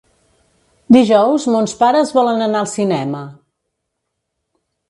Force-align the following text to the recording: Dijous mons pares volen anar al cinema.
Dijous 0.95 1.45
mons 1.55 1.77
pares 1.83 2.15
volen 2.17 2.43
anar 2.47 2.65
al 2.65 2.71
cinema. 2.75 3.23